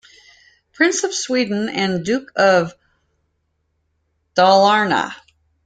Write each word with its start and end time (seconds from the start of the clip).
"Prince 0.73 1.03
of 1.03 1.13
Sweden" 1.13 1.69
and 1.69 2.03
"Duke 2.03 2.31
of 2.35 2.73
Dalarna". 4.35 5.13